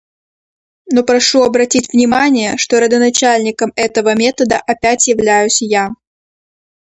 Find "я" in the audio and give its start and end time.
5.61-5.91